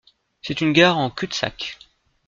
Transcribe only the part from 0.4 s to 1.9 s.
C'est une gare en Cul-de-sac.